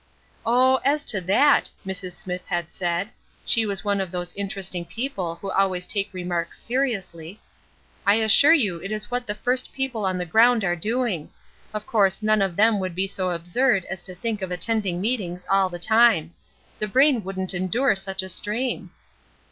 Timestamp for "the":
9.27-9.35, 10.17-10.25, 15.69-15.77, 16.79-16.87